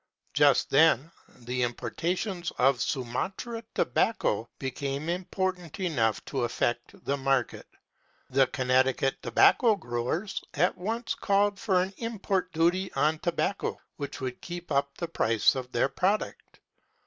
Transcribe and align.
Just 0.33 0.71
then 0.71 1.11
the 1.41 1.61
importations 1.61 2.49
of 2.57 2.81
Sumatra 2.81 3.63
tobacco 3.75 4.49
became 4.57 5.07
important 5.09 5.79
enough 5.79 6.25
to 6.25 6.43
affect 6.43 7.05
the 7.05 7.17
market. 7.17 7.67
The 8.31 8.47
Connecticut 8.47 9.21
tobacco 9.21 9.75
growers 9.75 10.43
at 10.55 10.75
once 10.75 11.13
called 11.13 11.59
for 11.59 11.79
an 11.79 11.93
import 11.97 12.51
duty 12.51 12.91
on 12.93 13.19
tobacco 13.19 13.79
which 13.97 14.19
would 14.21 14.41
keep 14.41 14.71
up 14.71 14.97
the 14.97 15.07
price 15.07 15.53
of 15.53 15.71
their 15.71 15.87
product. 15.89 16.61